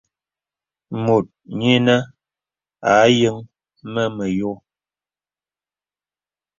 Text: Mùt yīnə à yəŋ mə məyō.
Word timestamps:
Mùt 1.03 1.25
yīnə 1.59 1.95
à 2.95 2.95
yəŋ 3.19 3.37
mə 3.93 4.03
məyō. 4.15 4.51